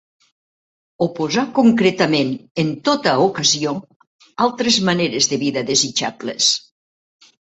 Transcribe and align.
Oposar 1.05 1.43
concretament, 1.57 2.31
en 2.63 2.71
tota 2.89 3.13
ocasió, 3.27 3.73
altres 4.47 4.79
maneres 4.89 5.29
de 5.35 5.39
vida 5.45 5.65
desitjables. 5.71 6.49